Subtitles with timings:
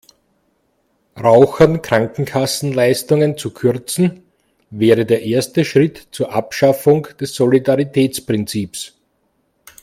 [1.15, 4.23] Rauchern Krankenkassenleistungen zu kürzen,
[4.71, 8.95] wäre der erste Schritt zur Abschaffung des Solidaritätsprinzips.